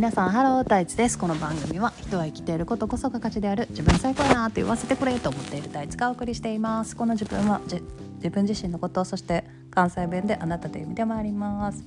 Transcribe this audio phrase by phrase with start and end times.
[0.00, 1.18] 皆さんハロータイツです。
[1.18, 6.96] この番組は人は生きていることこそが価値である自分最高やなって言わせてくれと思っているタイツがお送りしています。
[6.96, 7.60] この自分は
[8.14, 11.84] 自分自身のことそして関西弁であなたという意味でもあります。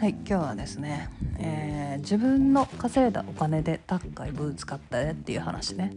[0.00, 5.92] はい今日はですね、えー、自分の稼いだお金で高いブーツ買ったっていう話ね。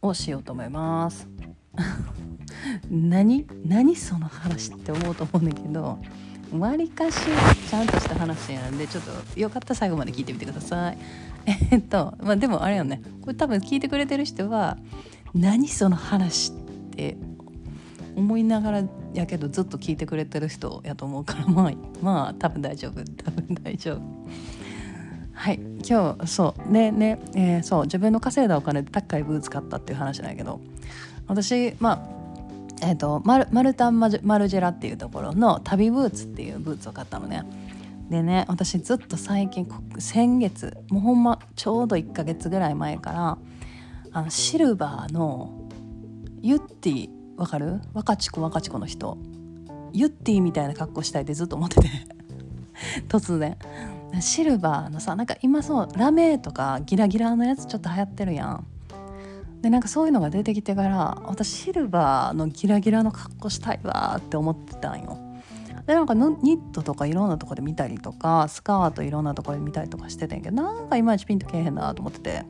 [0.00, 1.28] をしようと思います。
[2.90, 3.46] 何？
[3.66, 5.98] 何その話って思うと思うんだけど
[6.56, 7.18] わりかし
[7.68, 10.98] ちゃんとした話なんでちょっとよかったら最後まで聞いてみてください。
[11.70, 14.76] えっとまあでもあれよねこれ多分聞いてくれてる人は
[15.34, 16.54] 何その話っ
[16.90, 17.16] て
[18.16, 18.82] 思いながら
[19.14, 24.00] やけどずっと聞いてくれてる人やと思うからまあまあ多分大丈夫多分大丈夫。
[25.32, 30.60] はい今日そうねね、えー、そう自分の稼いだお金で高いブーツ買ったっていう話なんやけど
[31.28, 32.17] 私まあ
[32.82, 37.42] えーと、マルマルタンマルジェラっていうところの旅ブーツっていうブーツを買ったのね。
[38.10, 43.38] でね私ずっと最近先月もうほんまちょうど1ヶ月ぐらい前から
[44.12, 45.68] あのシルバーの
[46.40, 47.80] ユッティわかる？
[47.92, 49.18] 若ち子若ち子の人。
[49.92, 51.88] ユッティみたいな格好したいってずっと思ってて。
[53.08, 53.56] 突然。
[54.20, 58.66] シルバーのさなんか今そうラメとかギラギラのやつちょっと流行ってるやん。
[59.62, 65.18] でなんかそういうのが出てきてから私シルバーのギラギラの格好したいわって思ってたんよ。
[65.86, 72.44] でなんかニットとかいろんなとこで見たりとかスカートいろんなとこで見たりとかしてたんやけどなんかいまいちピンとけえへんなと思ってて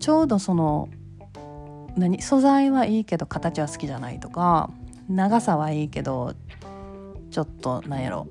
[0.00, 0.88] ちょうどその
[1.96, 4.70] 何素材はいいけど形は好きじゃないとか
[5.08, 6.34] 長さはいいけど
[7.30, 8.26] ちょっとなんやろ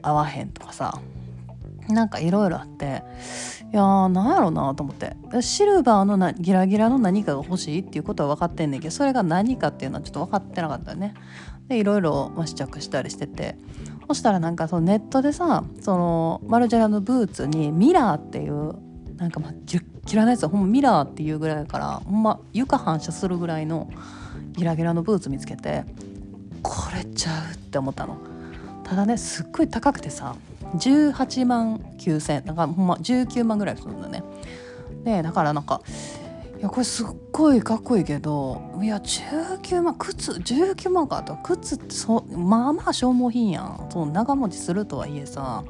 [0.00, 0.98] 合わへんとかさ
[1.88, 3.02] なんかいろいろあって
[3.72, 5.16] いやーなんやろうなと思って。
[5.42, 11.14] シルバーのなギラギラの何かが欲しいっていうことは分かってんねんけどそれが何かっていうのはちょっと分かってなかったよね。
[11.68, 13.56] でいろいろ試着したりしてて。
[14.08, 18.74] そしたらなんかそのネットでさそのマルジェラのブーツにミラーっていう
[19.18, 23.90] なんかまあギュッギラのやつはほんまミラーっていうぐらいからほんま床反射するぐらいの
[24.52, 25.84] ギラギラのブーツ見つけて
[26.62, 28.16] これちゃうって思ったの。
[28.88, 30.34] ただねすっごい高くてさ
[30.74, 34.22] 18万9000だからほんま19万ぐらいするんだね。
[35.04, 35.82] でだからなんか
[36.58, 43.88] いやこれすっごいかっこいいけどいや19万靴19万かと靴ってそまあまあ消耗品やん。
[43.90, 45.64] そう長持ちするとはいえさ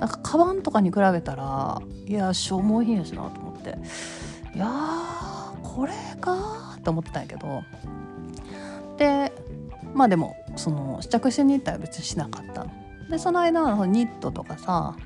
[0.00, 3.78] なんかカバンとかに比べたらいや消耗品やしなと思って。
[4.54, 4.66] いや
[5.62, 7.62] これかと思ってたんやけど。
[8.96, 9.32] で
[9.94, 12.66] まあでもその試着しに行ったら別にしなかった。
[13.10, 14.96] でその間はニットとかさ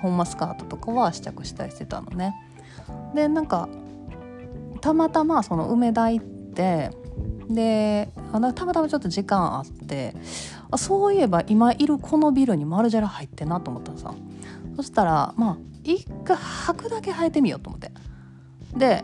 [0.00, 2.34] ホンマスカートとかは試着したりしてたのね。
[3.14, 3.68] でなんか
[4.80, 6.90] たまたまその梅田行って
[7.48, 10.14] でたまたまちょっと時間あって
[10.70, 14.14] あそういえば今いるこのビルにマルジェラ入ってなと思ったらさ。
[14.76, 17.90] そしたらまあ一回履くだけ履いてみようと思って。
[18.76, 19.02] で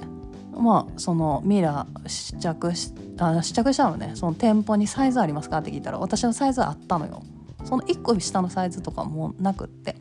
[0.58, 4.12] まあそのミラー試着しあ試着したのね。
[4.14, 7.22] その店舗にサイズありますかって聞いたら私のサイズあったのよ。
[7.64, 9.96] その1個下のサイズとかもなくって。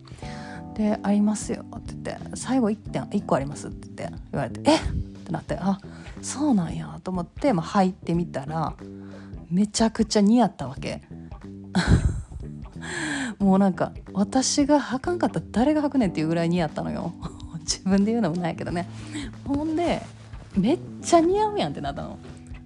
[0.73, 4.75] で「ありますよ」って言って「最後1点1個あります」って言って言われて「え？
[4.75, 4.83] っ!」っ
[5.25, 5.79] てなってあ
[6.21, 8.73] そうなんやと思って、まあ、入ってみたら
[9.49, 11.01] めちゃくちゃ似合ったわけ。
[13.39, 17.13] もうなんか私が履かんかったら誰が履くねんっていうぐらい似合ったのよ。
[17.61, 18.89] 自分で言うのもないけどね。
[19.45, 20.01] ほんで
[20.55, 22.19] めっちゃ似合うやんってなったの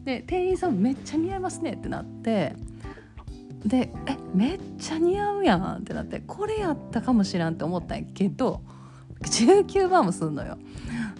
[0.03, 2.55] で店員さんめっちゃ似合いますねってなって
[3.65, 8.61] でえめっちゃ似合うやんってなってこれやったかもしらんって思ったんやけど
[9.21, 10.57] 19万もすんのよ。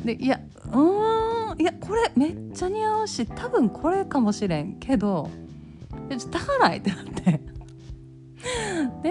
[0.06, 5.30] でいやうーんいやこれめっちゃ似合うし多分これかもしれんけど
[6.10, 7.42] ちょっと高ないってなって
[9.04, 9.10] で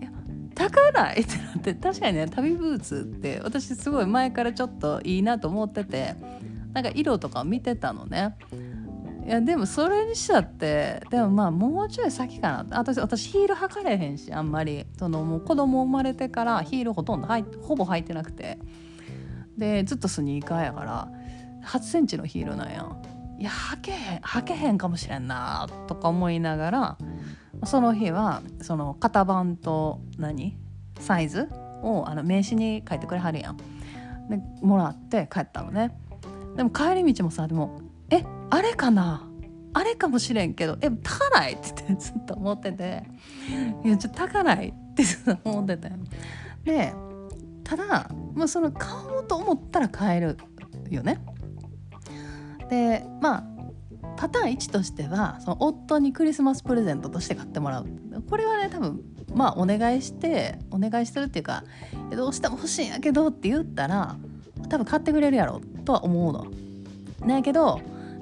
[0.00, 0.10] いや
[0.54, 6.14] 高ないってなって確かにね旅ブーツって私すごい前からちょっといいなと思ってて
[6.74, 8.36] なんか色とか見てたのね。
[9.24, 12.78] いやでもそれにしちゃってでもまあもうちょい先かな。
[12.78, 14.84] 私私ヒール履かれへんしあんまり。
[14.98, 18.58] そのもう子供生まれてからヒールほとんど履いほぼ履いてなくて。
[19.56, 21.08] でずっとスニーカーやから
[21.64, 22.86] 8センチのヒールなんや。
[23.38, 26.98] いや履けへん履けへんかもしれんなとか思いながら
[27.64, 30.56] その日はその型番と何？
[31.00, 31.48] サイズ
[31.82, 33.56] をあの名刺に書いてくれはるやん。
[34.28, 35.96] でもらって帰ったのね。
[36.56, 37.80] でも帰り道もさでも
[38.10, 39.28] えあれかな？
[39.72, 41.54] あれかもしれんけどえ高い？
[41.54, 43.02] って言ってずっと思ってて
[43.84, 44.68] いやちょっと高い？
[44.68, 45.90] ってずっと思ってて。
[46.64, 46.94] で
[47.64, 50.36] ただ、まあ、その買おうと思ったら買える
[50.90, 51.24] よね。
[52.70, 53.44] でまあ
[54.16, 57.86] パターン1としてはその夫にクリスマスプレゼントとして買ってもらう。
[58.28, 59.00] これはね多分
[59.34, 61.64] まあお願いしてお願いしてるっていうか
[62.12, 64.16] どうしても欲しいんやけどって言ったら
[64.68, 66.46] 多分買ってくれるやろとは思うの。
[67.26, 67.80] だけど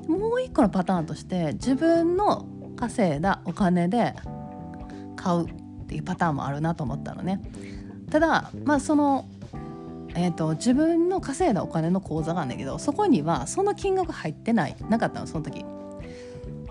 [0.09, 2.47] もう一個のパターンとして自分の
[2.77, 4.15] 稼いだお金で
[5.17, 7.41] 買うっていうパターンもあるなと思ったのね。
[8.11, 9.27] ただまあその
[10.15, 15.65] えーと、自分の稼いだお金の口座があるんだけどそこにはその金額入ってないなかったのその時。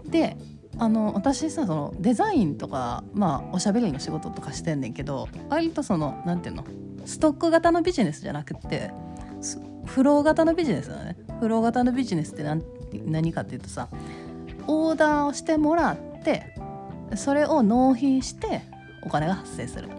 [0.06, 0.38] で
[0.78, 6.66] あの私さそのデザインとか、まあ、おしゃべりの仕事とかしてんねんけど割とそのなんていうの
[7.06, 8.92] ストック型のビジネスじゃなくて
[9.86, 11.16] フロー型のビジネスだね。
[11.40, 12.64] フロー型のビジネスって何
[13.06, 13.88] 何かっていうとさ
[14.68, 16.54] オーダーをしてもらって
[17.16, 18.62] それを納品して
[19.04, 19.90] お金が発生する。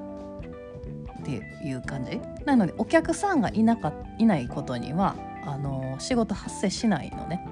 [1.22, 1.30] って
[1.64, 2.20] いう感じ。
[2.44, 5.14] なのでお客さんがいなかいないことには
[5.46, 7.46] あの仕事発生しないのね。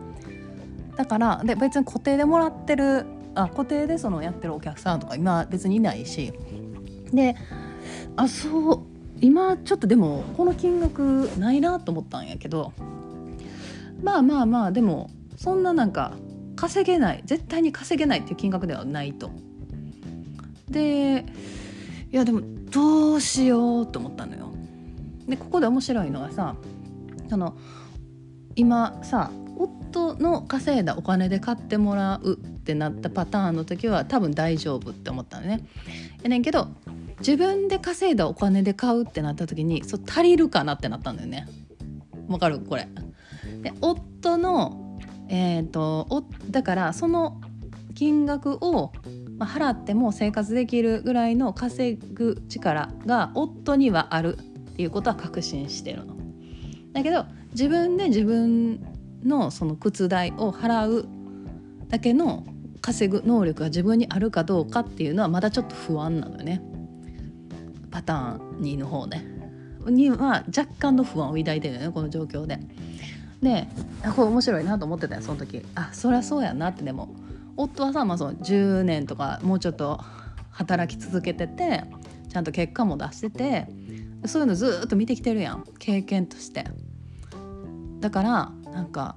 [0.96, 6.32] だからで別に固定でもらってるあ固定でそのやってるお客さんとか今別にいないし。
[7.12, 7.36] で
[8.16, 8.89] あそう
[9.20, 12.72] 今ちょっとでもこの金額ないなと思ったんやけど
[14.02, 16.14] まあまあまあでもそんななんか
[16.56, 19.30] 稼げない絶対に稼げないっていう金額ではないと。
[20.68, 21.24] で
[22.12, 24.52] いやでもどうしようと思ったのよ。
[25.26, 26.56] でここで面白いのがさ
[27.28, 27.56] その
[28.56, 35.64] 今さ夫の稼いだお金で買ってもらうってなったパターンの時は多分大丈夫って思ったのね。
[36.22, 36.68] やねんけど
[37.20, 41.46] 自分で稼いだお金で買うってなった時にそう足りるかなってなったんだよね。
[42.28, 42.60] わかる？
[42.60, 42.88] これ。
[43.62, 47.40] で夫のえっ、ー、とおだからその
[47.94, 48.92] 金額を、
[49.40, 54.42] 払っても生活できるぐらいの稼ぐ力が夫にはあるっ
[54.76, 56.16] ていうことは確信してるの。
[56.92, 58.80] だけど自分で自分
[59.24, 61.08] のその靴代を払う
[61.88, 62.46] だけの
[62.80, 66.62] 稼ぐ能力が自分にあるかどうかっていうのはまだちょっと不安なのよね。
[67.90, 69.24] パターン2の方ね。
[69.86, 72.58] には若干の不安を抱いてるよねこの状況で。
[73.42, 73.66] で
[74.14, 77.14] これ面白いなと思ってたよその時あそりゃそうやなってでも
[77.56, 79.98] 夫はさ、まあ、その10年とかもうちょっと
[80.50, 81.84] 働き続けてて
[82.28, 83.66] ちゃんと結果も出してて
[84.26, 86.64] そういうのずっと見てきてるやん経験として。
[88.00, 89.16] だからなんか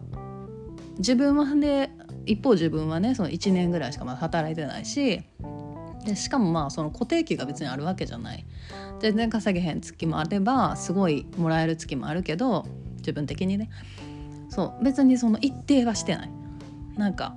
[0.97, 1.89] 自分はで
[2.25, 5.21] 一方自分はねその1年ぐらいしかまだ働いてないし
[6.05, 8.45] でしかもまあその固定給が別にあるわけじゃない。
[9.00, 12.65] 全然稼げへん月もあればすごいもらえる月もあるけど
[12.97, 13.69] 自分的にね。
[14.50, 16.31] そう別にその一定はしてない。
[16.95, 17.35] なんか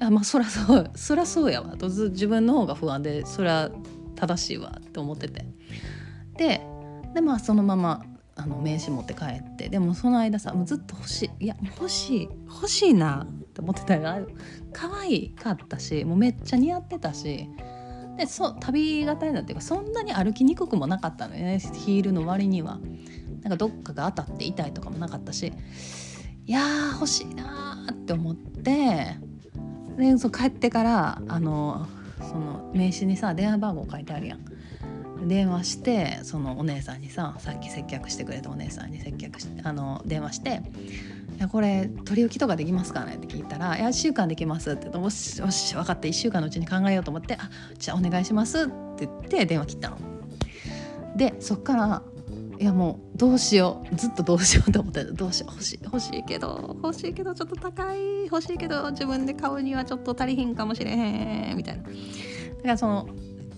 [0.00, 1.76] あまあそりゃそうそりゃそうやわ。
[1.76, 3.70] と自分の方が不安でそりゃ
[4.16, 5.46] 正しいわって思ってて。
[6.36, 6.66] で
[7.14, 8.04] でまあそのまま
[8.36, 9.68] あの名刺持って帰って。
[9.68, 11.44] でもその間さもうずっと欲しい。
[11.44, 14.20] いや欲しい欲しいなって思ってたら
[14.72, 17.48] 可愛かったしもうめっちゃ似合ってたし。
[18.20, 21.58] でそう旅型になっていうかそんなに歩きにくくもなかったのよね。
[21.58, 22.78] ヒールの割には。
[23.40, 25.50] なんかどっかが当たって痛いとかもなかったし。
[26.44, 29.16] いやー欲しいなーって思って。
[29.96, 31.86] でそう帰ってからあの
[32.18, 34.40] その名刺にさ電話番号書いてあるやん。
[35.26, 40.60] 電話してそのお姉さんにささっき接客してくれたお姉さんに接客してあの電話して
[41.40, 48.66] 「やこれ取り置きとかできますかね?」って聞いたら「いや1週間できます」って言って「もしよし分かった1週間のうちに考えようと思って「あじゃあお願いします」っ
[48.96, 49.96] て言って電話切ったの。
[51.16, 52.02] でそっから
[52.58, 53.96] いやもうどうしよう。
[53.96, 55.52] ずっとどうしようと思ってどうしよう。
[55.52, 58.26] 欲しい欲しいけど欲しいけどちょっと高い。
[58.26, 61.56] 欲しいけど自分で買うにはちょっと足りひんかもしれへん。
[61.56, 61.82] みたいな。
[61.82, 61.92] だか
[62.64, 63.08] らその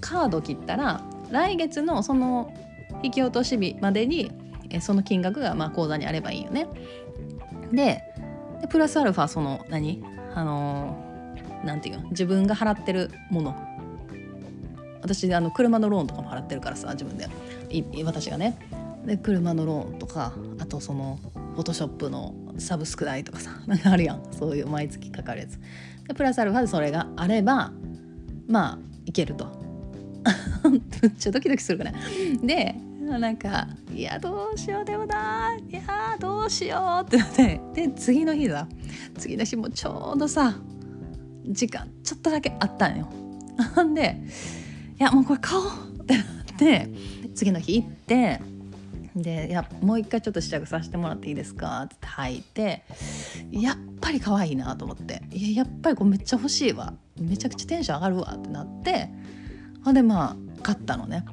[0.01, 2.55] カード切ったら来月のその
[3.03, 4.31] 引き落とし日までに
[4.81, 6.69] その金額がまあ口座にあればいいよね。
[7.73, 8.03] で
[8.69, 10.05] プラスアルファその何？
[10.35, 12.09] あのなんていうの？
[12.11, 13.69] 自分が払ってるもの。
[15.01, 17.29] 私あの車のローンとかも払ってるからさ自分で。
[18.05, 18.57] 私がね。
[19.05, 21.19] で車のローンとかあとその
[21.55, 24.23] フォトショップのサブスク代とかさ なんかあるやん。
[24.33, 25.59] そういう毎月かかるやつ。
[26.07, 27.73] でプラスアルファでそれがあれば
[28.47, 29.47] まあいけると。
[30.71, 31.93] めっちゃドキドキするから
[32.45, 32.77] で
[33.19, 38.67] なんか「いやどうしようでもないやどうしよう」ってなってで次の日だ
[39.19, 40.55] 次の日もちょうどさ
[41.47, 43.09] 時間ちょっとだけあったんよ。
[43.85, 44.23] ん で
[44.99, 45.65] 「いやもうこれ買おう」
[46.03, 46.25] ってなっ
[46.57, 46.89] て
[47.35, 48.41] 次の日行って
[49.15, 52.85] でやもう一回ちょっと試着させてもらっていいですか?」って履いて
[53.51, 59.11] やっぱり可愛いなと思っていややっぱりこれめっちゃ欲しいわめちゃくちゃテンション上がるわってなって
[59.85, 61.25] ほんでまあ買ったのね。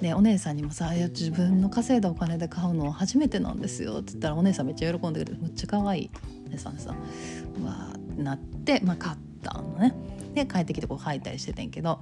[0.00, 6.10] でお姉さんにもさ「いや自分の稼いだお金で買うの初めてなんですよ」って言ったらお姉さんめっちゃ喜んでくれてめっちゃ可愛い。
[6.46, 6.94] お姉さんさ
[7.60, 9.94] 「うわなって、まあ、買ったのね。
[10.34, 12.00] で帰ってきてこう履いたりしててんけど。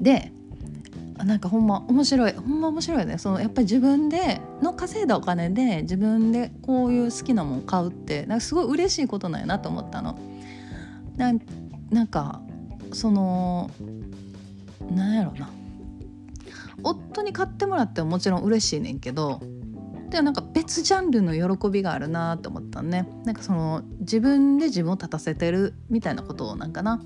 [0.00, 0.32] で
[1.24, 2.32] なんかほんま面白い。
[2.32, 3.18] ほんま面白いね。
[3.18, 10.16] そのやっぱり自分での稼いだお金で自分でこういう好きなもん買うってなんかすごい嬉しいことなんやなと思ったの。
[11.16, 11.32] な
[11.90, 12.40] なんか
[12.92, 13.68] その
[14.94, 15.50] なんやろな。
[16.82, 19.40] 夫に買ってもらってももちろん嬉しいねんけど
[20.10, 23.06] でもなんか別ジャンルの喜びがあるなと思ったね。
[23.24, 27.02] なんかその自分で自分を立たせてるみたいなことなんかな。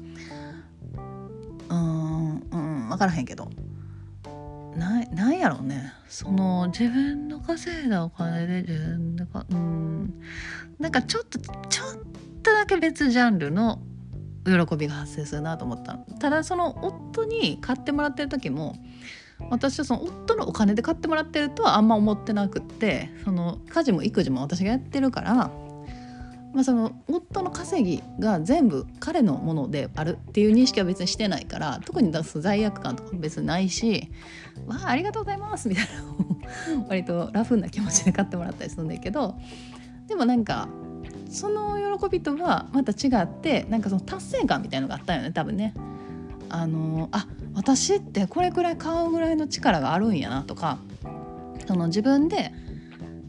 [1.69, 3.50] うんうん分からへんけど。
[4.76, 5.93] ななんやろうね。
[6.09, 10.14] その自分の稼いだお金で自分でかうん。
[10.79, 11.59] なんかちょっとちょっ
[12.43, 13.83] とだけ別ジャンルの
[14.45, 15.95] 喜びが発生するなと思った。
[16.21, 18.76] ただその夫に買ってもらってる時も
[19.50, 34.11] 私はその夫のお金で買ってもらってるとはあんま思ってなくってその家事も育児も私がやってるから、まあ、その夫の稼ぎが全部彼のものであるっていう認識は別にしてないから特に出す罪悪感とか別にないし
[34.66, 35.84] 「わあありがとうございます」みたい
[36.76, 39.37] な 割とラフな気持ちで買ってもらったりするんだけど
[40.06, 40.68] でもなんか
[41.30, 45.75] その喜びとはまた違ってなんかその達成感みたいのがあったよね多分ね。
[46.52, 50.78] あのあ私ってこれくらい買うぐらいの力があるんやなとか
[51.66, 52.52] その自分で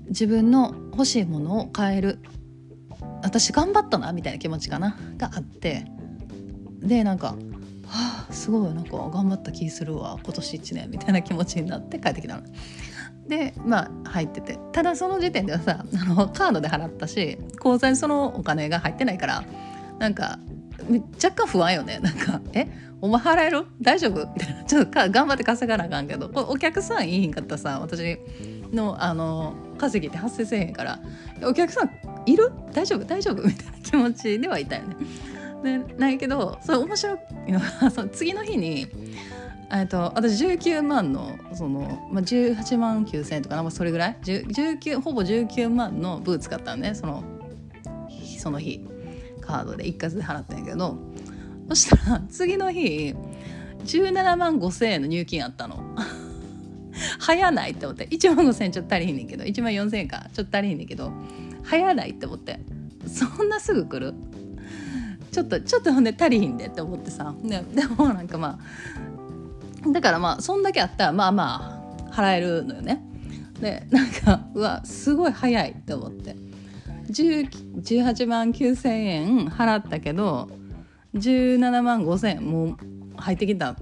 [0.10, 2.20] 自分の欲しいものを買える
[3.24, 5.86] 私頑張ったなみたいな気持ちかながあって
[6.80, 7.36] でなんか
[7.88, 12.44] 「はあすごいなんか頑張った気するわ今年1年」みたいな気持ちになって帰ってきたの。
[13.28, 19.46] でまあ入っててただその時点ではさあのカードで払ったし口座にそのお金が入ってないから
[19.98, 20.40] なんか
[21.24, 22.00] 若干不安よね。
[22.00, 22.68] なんか「え
[23.02, 23.66] お前払える？
[23.82, 24.64] 大丈夫?」みたいな。
[24.64, 26.30] ちょっとか頑張って稼がなあかんけど。
[26.48, 27.80] お客さんいいんかったさ。
[27.82, 28.18] 私
[28.72, 31.00] のあの稼ぎって発生せえへんから
[31.44, 31.90] 「お客さん
[32.26, 32.52] いる？
[32.74, 33.06] 大丈夫？
[33.06, 34.96] 大丈夫?」みたいな気持ちではいたよね。
[35.64, 37.14] でないけどそれ面白
[37.48, 37.52] い。
[37.52, 38.88] の がその次の日に
[39.72, 46.96] えっと私19万のその、まあ、18万9,000円とか、まあ、それぐらい？19ほぼ19万のブーツ買ったのね。
[46.96, 47.24] その
[48.40, 48.86] その日。
[49.44, 50.98] カードで一括で払ったんやけど
[51.70, 53.16] そしたら次の日
[53.86, 55.84] 17万5,000円の入金あったの。
[57.20, 58.08] 早ないって思って。
[58.08, 61.12] 1万5,000円ちょっと足りひんねんけど1万4,000円かちょっと足りひんねんけど
[61.64, 62.60] 早ないって思って。
[63.08, 64.14] そんなすぐ来る？
[65.32, 67.34] ちょっとちょっとほんで足りひんでって思ってさ。
[67.44, 68.60] ででもなんかま
[69.86, 73.04] あだからまあそんだけあったらまあまあ払えるのよね。
[73.60, 76.36] でなんかうわすごい早いって思って。
[77.10, 80.50] 18万9,000円払ったけど
[81.16, 82.78] 17万5,000円もう
[83.18, 83.76] 入ってきた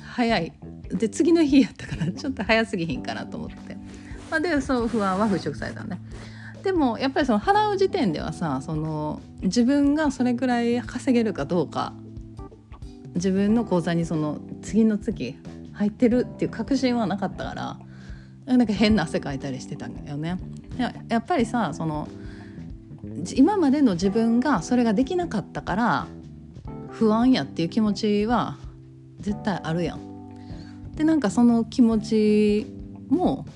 [0.00, 0.52] 早い
[0.90, 3.76] で次の日やったから ちょっと早すぎひんかなと思って、
[4.30, 6.00] まあ、でそう不安は払拭されたね。
[6.62, 11.92] でもやっぱりその払う時点ではさその自分がそれくらい稼げるかどうか
[13.14, 15.36] 自分の口座にその次の月
[15.72, 17.78] 入ってるっていう確信はなかったから
[18.56, 20.38] なんか変な汗かいたりしてたんだよね。
[21.08, 22.08] やっぱりさその
[23.36, 26.06] 今までの自分がそれができなかったから
[26.90, 28.58] 不安やっていう気持ちは
[29.20, 30.94] 絶対あるやん。
[30.94, 32.66] でなんかその気持ち
[33.08, 33.46] も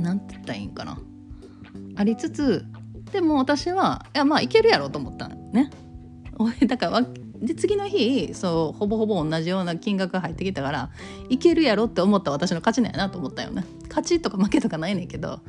[0.00, 0.98] 何て言ったらいいんかな
[1.96, 2.64] ありつつ
[3.12, 5.70] でも私はいやまあいけるやろと思ったのね。
[6.66, 7.06] だから
[7.42, 10.90] で次の日そうほぼほぼ同じような金額が入ってきたから
[11.28, 13.64] いけるやろって思った私の勝ちなんやなと思ったよね。
[13.88, 15.40] 勝ちとか負けとかないねんけど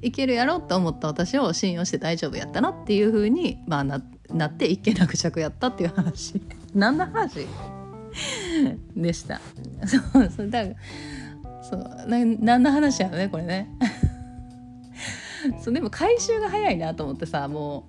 [0.00, 6.40] いけるやろって思った私を信用して大丈夫やったなっていう風にまあななって一件落着やったっていう話。
[6.72, 7.46] 何の話？
[8.94, 9.40] でした。
[9.86, 13.76] そうそうだからそうな何の話やろねこれね。
[15.60, 17.88] そうでも回収が早いなと思ってさも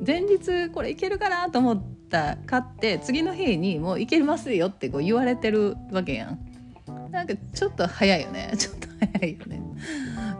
[0.00, 6.38] う前日これいけるかなと思ってた買って次の日にもういけますよってこう言われてるわけやん。
[7.10, 8.52] なんかちょっと早いよね。
[8.58, 9.62] ちょっと早いよね。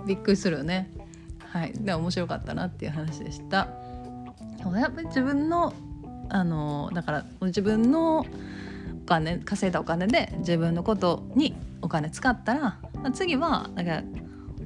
[0.06, 0.90] びっくりするよね。
[1.38, 1.72] はい。
[1.72, 3.68] で面白かったなっていう話でした。
[4.76, 5.72] やっぱり自分の
[6.30, 8.24] あのだから自分のお
[9.06, 12.78] 金稼いだお金で自分のことにお金使ったら
[13.14, 14.02] 次はなんか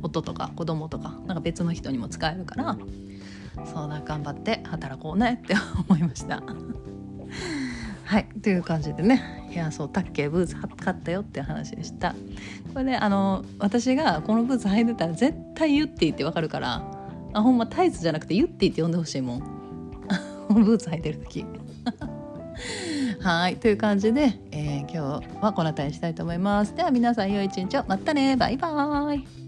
[0.03, 2.77] 夫とか子供とかなんか別の人にも使えるから
[3.65, 5.55] そうだ頑張って働こうねって
[5.89, 6.43] 思いました。
[8.13, 12.15] はいという感じでねいやそうタッケーブーツ買ったよっていう話でした。
[12.75, 16.85] これねあの私がこのブーツ履いてたら絶対ユッティってわかるから
[17.33, 19.41] あほんまタイツじゃなくてユッティって呼んでほしいもん。
[20.53, 21.47] ブーツ履いてる時。
[23.23, 24.99] はいという感じで、えー、今日
[25.41, 26.77] はこの辺りにしたいと思います。
[26.77, 27.85] では皆さん良い一日を。
[27.89, 28.37] またね。
[28.37, 29.42] バイバーイ。